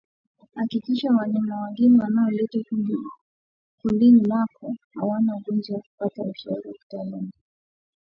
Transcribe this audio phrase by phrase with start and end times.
[0.55, 2.61] Hakikisha wanyama wageni wanaoletwa
[3.81, 7.31] kundini mwako hawana ugonjwa pata ushauri wa kitaalamu